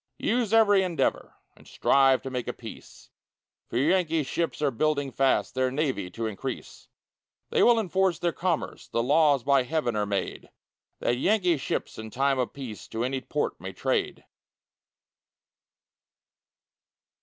Use 0.17 0.51
every 0.51 0.81
endeavor, 0.81 1.35
And 1.55 1.67
strive 1.67 2.23
to 2.23 2.31
make 2.31 2.47
a 2.47 2.53
peace, 2.53 3.11
For 3.69 3.77
Yankee 3.77 4.23
ships 4.23 4.59
are 4.59 4.71
building 4.71 5.11
fast, 5.11 5.53
Their 5.53 5.69
navy 5.69 6.09
to 6.09 6.25
increase; 6.25 6.87
They 7.51 7.61
will 7.61 7.79
enforce 7.79 8.17
their 8.17 8.31
commerce, 8.31 8.87
The 8.87 9.03
laws 9.03 9.43
by 9.43 9.61
heaven 9.61 9.95
are 9.95 10.07
made, 10.07 10.49
That 11.01 11.17
Yankee 11.17 11.57
ships 11.57 11.99
in 11.99 12.09
time 12.09 12.39
of 12.39 12.51
peace 12.51 12.87
To 12.87 13.03
any 13.03 13.21
port 13.21 13.61
may 13.61 13.73
trade. 13.73 14.25